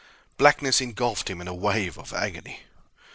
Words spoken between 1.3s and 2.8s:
in a wave of agony.